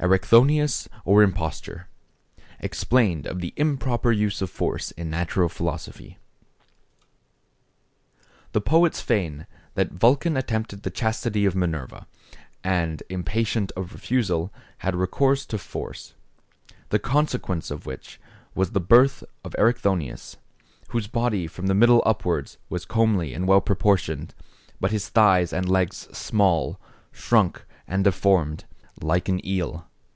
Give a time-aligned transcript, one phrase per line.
[0.00, 1.86] —ERICTHONIUS, OR IMPOSTURE.
[2.60, 6.18] EXPLAINED OF THE IMPROPER USE OF FORCE IN NATURAL PHILOSOPHY.
[8.52, 12.06] The poets feign that Vulcan attempted the chastity of Minerva,
[12.62, 16.12] and impatient of refusal, had recourse to force;
[16.90, 18.20] the consequence of which
[18.54, 20.36] was the birth of Ericthonius,
[20.88, 24.34] whose body from the middle upwards was comely and well proportioned,
[24.80, 26.78] but his thighs and legs small,
[27.10, 28.64] shrunk, and deformed,
[29.02, 29.88] like an eel.